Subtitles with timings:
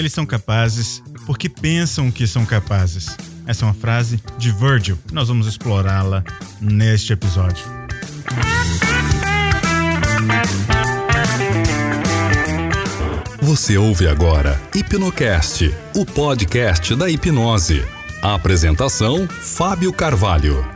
[0.00, 3.14] Eles são capazes porque pensam que são capazes.
[3.46, 4.98] Essa é uma frase de Virgil.
[5.12, 6.24] Nós vamos explorá-la
[6.58, 7.62] neste episódio.
[13.42, 17.84] Você ouve agora Hipnocast, o podcast da hipnose.
[18.22, 20.66] A apresentação: Fábio Carvalho.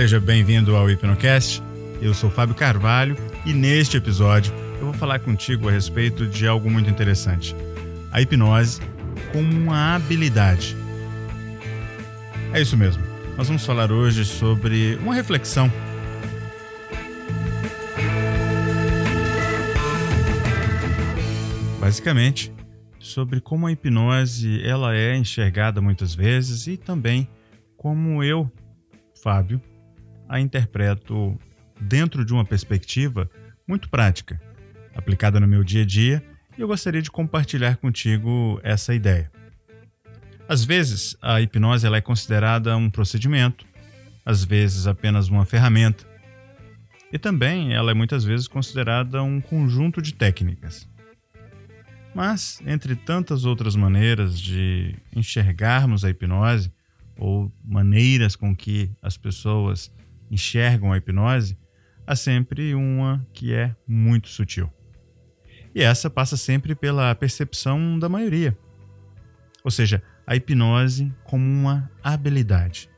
[0.00, 1.62] Seja bem-vindo ao Hipnocast.
[2.00, 3.14] Eu sou Fábio Carvalho
[3.44, 7.54] e neste episódio eu vou falar contigo a respeito de algo muito interessante:
[8.10, 8.80] a hipnose
[9.30, 10.74] como uma habilidade.
[12.50, 13.02] É isso mesmo.
[13.36, 15.70] Nós vamos falar hoje sobre uma reflexão.
[21.78, 22.50] Basicamente,
[22.98, 27.28] sobre como a hipnose ela é enxergada muitas vezes e também
[27.76, 28.50] como eu,
[29.22, 29.60] Fábio,
[30.30, 31.36] a interpreto
[31.80, 33.28] dentro de uma perspectiva
[33.66, 34.40] muito prática,
[34.94, 36.22] aplicada no meu dia a dia,
[36.56, 39.28] e eu gostaria de compartilhar contigo essa ideia.
[40.48, 43.66] Às vezes, a hipnose ela é considerada um procedimento,
[44.24, 46.06] às vezes apenas uma ferramenta,
[47.12, 50.88] e também ela é muitas vezes considerada um conjunto de técnicas.
[52.14, 56.72] Mas, entre tantas outras maneiras de enxergarmos a hipnose,
[57.16, 59.92] ou maneiras com que as pessoas
[60.30, 61.58] enxergam a hipnose,
[62.06, 64.70] há sempre uma que é muito sutil.
[65.74, 68.56] E essa passa sempre pela percepção da maioria.
[69.62, 72.88] Ou seja, a hipnose como uma habilidade.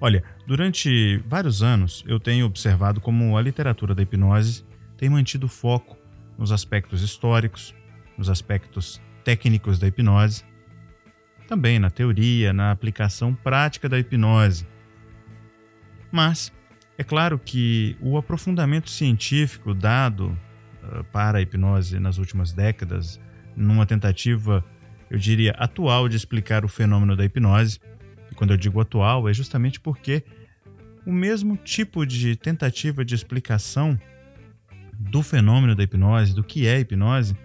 [0.00, 4.64] Olha, durante vários anos eu tenho observado como a literatura da hipnose
[4.96, 5.96] tem mantido foco
[6.38, 7.74] nos aspectos históricos,
[8.16, 10.44] nos aspectos técnicos da hipnose,
[11.48, 14.66] também na teoria, na aplicação prática da hipnose.
[16.10, 16.52] Mas
[16.98, 20.36] é claro que o aprofundamento científico dado
[20.82, 23.20] uh, para a hipnose nas últimas décadas,
[23.54, 24.64] numa tentativa,
[25.10, 27.80] eu diria, atual de explicar o fenômeno da hipnose,
[28.30, 30.24] e quando eu digo atual, é justamente porque
[31.04, 33.98] o mesmo tipo de tentativa de explicação
[34.98, 37.36] do fenômeno da hipnose, do que é hipnose,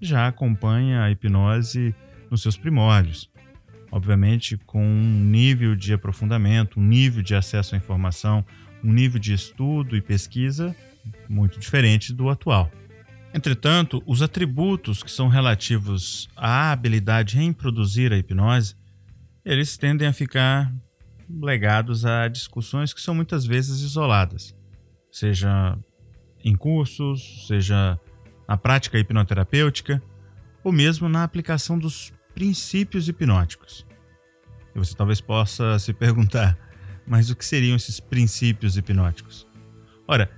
[0.00, 1.94] já acompanha a hipnose
[2.30, 3.30] nos seus primórdios.
[3.92, 8.44] Obviamente, com um nível de aprofundamento, um nível de acesso à informação,
[8.84, 10.74] um nível de estudo e pesquisa
[11.28, 12.70] muito diferente do atual.
[13.32, 18.74] Entretanto, os atributos que são relativos à habilidade em produzir a hipnose,
[19.44, 20.72] eles tendem a ficar
[21.28, 24.54] legados a discussões que são muitas vezes isoladas,
[25.12, 25.78] seja
[26.44, 27.98] em cursos, seja
[28.48, 30.02] na prática hipnoterapêutica,
[30.64, 33.86] ou mesmo na aplicação dos princípios hipnóticos.
[34.74, 36.56] E você talvez possa se perguntar,
[37.06, 39.46] mas o que seriam esses princípios hipnóticos?
[40.08, 40.30] Ora,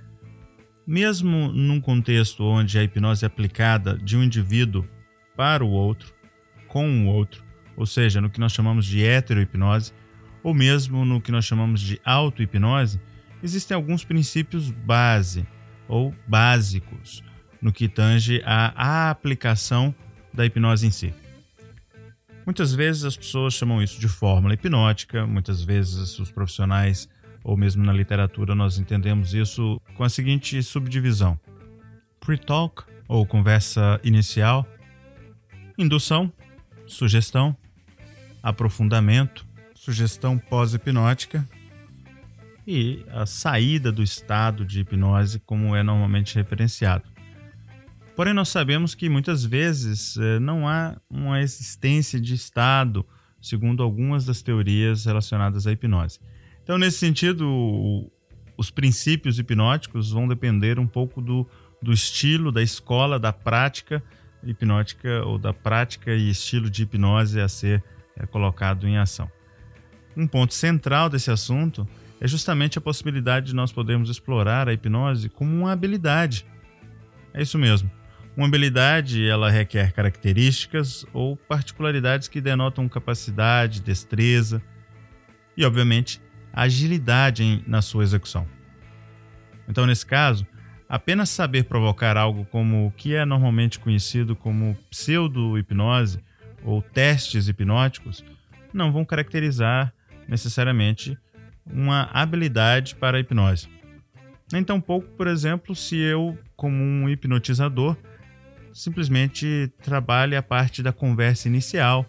[0.85, 4.85] mesmo num contexto onde a hipnose é aplicada de um indivíduo
[5.33, 6.13] para o outro,
[6.67, 7.41] com o outro,
[7.77, 9.93] ou seja, no que nós chamamos de heterohipnose,
[10.43, 12.99] ou mesmo no que nós chamamos de auto-hipnose,
[13.41, 15.47] existem alguns princípios base
[15.87, 17.23] ou básicos
[17.61, 19.95] no que tange à aplicação
[20.33, 21.13] da hipnose em si.
[22.45, 27.07] Muitas vezes as pessoas chamam isso de fórmula hipnótica, muitas vezes os profissionais
[27.43, 31.39] ou mesmo na literatura nós entendemos isso com a seguinte subdivisão:
[32.19, 34.67] pre-talk ou conversa inicial,
[35.77, 36.31] indução,
[36.85, 37.55] sugestão,
[38.41, 41.47] aprofundamento, sugestão pós-hipnótica
[42.65, 47.12] e a saída do estado de hipnose como é normalmente referenciado.
[48.15, 53.05] Porém, nós sabemos que muitas vezes eh, não há uma existência de estado,
[53.41, 56.19] segundo algumas das teorias relacionadas à hipnose.
[56.63, 58.09] Então, nesse sentido,
[58.55, 61.47] os princípios hipnóticos vão depender um pouco do,
[61.81, 64.01] do estilo, da escola, da prática
[64.45, 67.83] hipnótica ou da prática e estilo de hipnose a ser
[68.15, 69.29] é, colocado em ação.
[70.15, 71.87] Um ponto central desse assunto
[72.21, 76.45] é justamente a possibilidade de nós podermos explorar a hipnose como uma habilidade.
[77.33, 77.89] É isso mesmo.
[78.35, 84.59] Uma habilidade ela requer características ou particularidades que denotam capacidade, destreza
[85.55, 86.19] e, obviamente,
[86.51, 88.47] agilidade em, na sua execução.
[89.69, 90.47] Então, nesse caso,
[90.89, 96.19] apenas saber provocar algo como o que é normalmente conhecido como pseudo-hipnose
[96.63, 98.25] ou testes hipnóticos
[98.73, 99.93] não vão caracterizar
[100.27, 101.15] necessariamente
[101.65, 103.69] uma habilidade para a hipnose.
[104.51, 107.95] Nem tampouco, por exemplo, se eu, como um hipnotizador,
[108.73, 112.05] simplesmente trabalhe a parte da conversa inicial,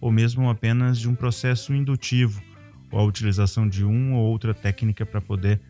[0.00, 2.42] ou mesmo apenas de um processo indutivo,
[2.90, 5.60] ou a utilização de uma ou outra técnica para poder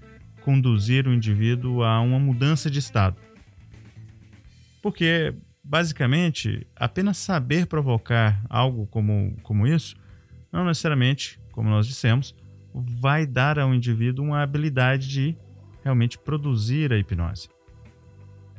[0.42, 3.16] conduzir o indivíduo a uma mudança de estado.
[4.80, 9.96] Porque, basicamente, apenas saber provocar algo como, como isso,
[10.50, 12.34] não necessariamente, como nós dissemos,
[12.72, 15.36] vai dar ao indivíduo uma habilidade de
[15.82, 17.48] realmente produzir a hipnose.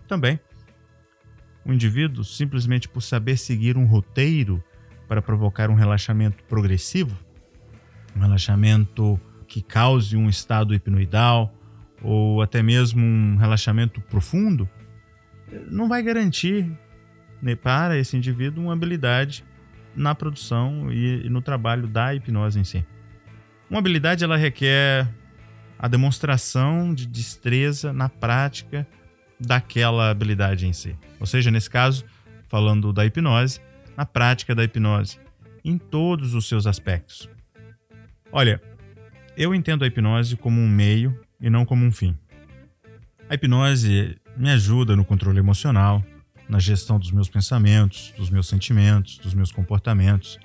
[0.08, 0.40] Também,
[1.70, 4.64] o indivíduo, simplesmente por saber seguir um roteiro
[5.08, 7.18] para provocar um relaxamento progressivo,
[8.16, 11.54] um relaxamento que cause um estado hipnoidal
[12.02, 14.70] ou até mesmo um relaxamento profundo,
[15.70, 16.72] não vai garantir
[17.42, 19.44] né, para esse indivíduo uma habilidade
[19.96, 22.86] na produção e no trabalho da hipnose em si.
[23.70, 25.08] Uma habilidade ela requer
[25.78, 28.88] a demonstração de destreza na prática
[29.40, 30.96] daquela habilidade em si.
[31.20, 32.04] Ou seja, nesse caso,
[32.48, 33.62] falando da hipnose,
[33.96, 35.20] na prática da hipnose,
[35.64, 37.30] em todos os seus aspectos.
[38.32, 38.62] Olha,
[39.38, 42.18] eu entendo a hipnose como um meio e não como um fim.
[43.30, 46.04] A hipnose me ajuda no controle emocional,
[46.48, 50.40] na gestão dos meus pensamentos, dos meus sentimentos, dos meus comportamentos.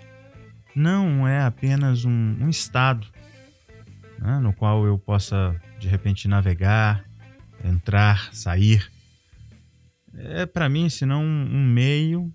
[0.75, 3.06] Não é apenas um, um estado
[4.19, 7.05] né, no qual eu possa de repente navegar,
[7.64, 8.90] entrar, sair.
[10.14, 12.32] É para mim, senão um meio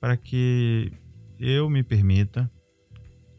[0.00, 0.92] para que
[1.38, 2.50] eu me permita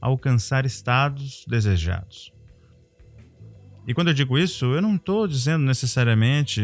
[0.02, 2.34] alcançar estados desejados.
[3.86, 6.62] E quando eu digo isso, eu não estou dizendo necessariamente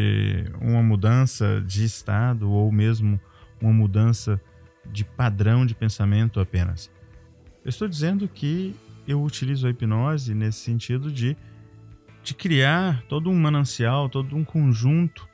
[0.62, 3.20] uma mudança de estado ou mesmo
[3.62, 4.40] uma mudança
[4.90, 6.90] de padrão de pensamento apenas.
[7.64, 8.74] Eu estou dizendo que
[9.06, 11.36] eu utilizo a hipnose nesse sentido de,
[12.30, 15.28] de criar todo um manancial, todo um conjunto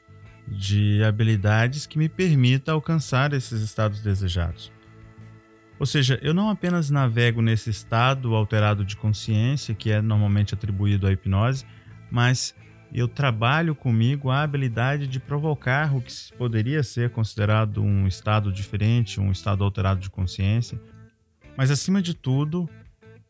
[0.48, 4.72] de habilidades que me permita alcançar esses estados desejados.
[5.78, 11.06] Ou seja, eu não apenas navego nesse estado alterado de consciência, que é normalmente atribuído
[11.06, 11.66] à hipnose,
[12.10, 12.56] mas
[12.94, 19.20] eu trabalho comigo a habilidade de provocar o que poderia ser considerado um estado diferente,
[19.20, 20.80] um estado alterado de consciência.
[21.58, 22.70] Mas acima de tudo,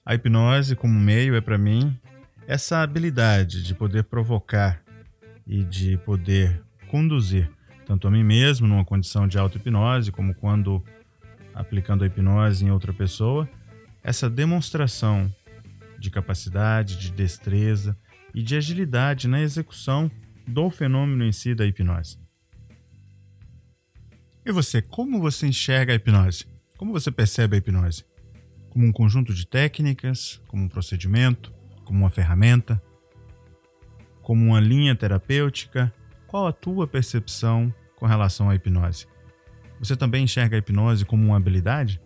[0.05, 1.97] a hipnose como meio é para mim
[2.47, 4.81] essa habilidade de poder provocar
[5.45, 7.49] e de poder conduzir
[7.85, 10.83] tanto a mim mesmo numa condição de auto-hipnose, como quando
[11.53, 13.47] aplicando a hipnose em outra pessoa,
[14.03, 15.31] essa demonstração
[15.99, 17.95] de capacidade, de destreza
[18.33, 20.09] e de agilidade na execução
[20.47, 22.17] do fenômeno em si da hipnose.
[24.43, 26.45] E você, como você enxerga a hipnose?
[26.77, 28.03] Como você percebe a hipnose?
[28.75, 31.53] como um conjunto de técnicas, como um procedimento,
[31.85, 32.81] como uma ferramenta,
[34.21, 35.93] como uma linha terapêutica?
[36.27, 39.07] Qual a tua percepção com relação à hipnose?
[39.79, 42.01] Você também enxerga a hipnose como uma habilidade?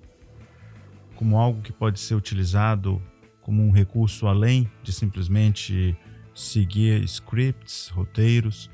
[1.16, 3.02] Como algo que pode ser utilizado
[3.42, 5.98] como um recurso além de simplesmente
[6.36, 8.70] seguir scripts, roteiros?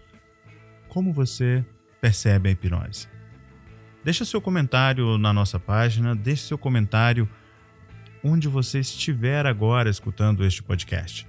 [0.89, 1.63] Como você
[2.01, 3.07] percebe a hipnose?
[4.03, 7.29] Deixa seu comentário na nossa página, deixe seu comentário
[8.27, 11.27] onde você estiver agora escutando este podcast.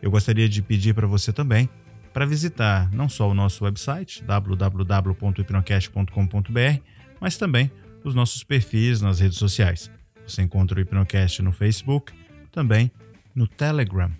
[0.00, 1.68] Eu gostaria de pedir para você também
[2.12, 6.80] para visitar não só o nosso website www.hipnocast.com.br,
[7.20, 7.72] mas também
[8.04, 9.90] os nossos perfis nas redes sociais.
[10.24, 12.12] Você encontra o Hipnocast no Facebook,
[12.52, 12.92] também
[13.34, 14.12] no Telegram.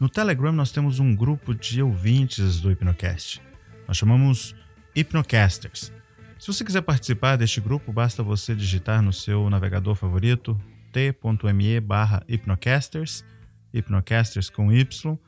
[0.00, 3.40] No Telegram nós temos um grupo de ouvintes do Hipnocast.
[3.86, 4.52] Nós chamamos
[4.96, 5.92] Hipnocasters.
[6.40, 10.60] Se você quiser participar deste grupo, basta você digitar no seu navegador favorito
[10.92, 13.24] t.me barra hipnocasters,
[13.72, 15.18] hipnocasters com Y.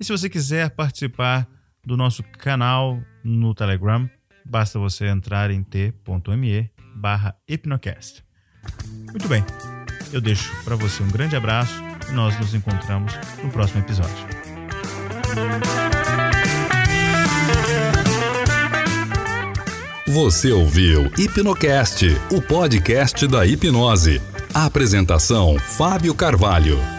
[0.00, 1.48] E se você quiser participar
[1.84, 4.08] do nosso canal no Telegram,
[4.44, 8.24] basta você entrar em t.me barra hipnocast.
[9.10, 9.44] Muito bem,
[10.12, 11.74] eu deixo para você um grande abraço
[12.08, 13.12] e nós nos encontramos
[13.42, 14.26] no próximo episódio.
[20.06, 24.22] Você ouviu Hipnocast, o podcast da hipnose.
[24.54, 26.97] Apresentação: Fábio Carvalho.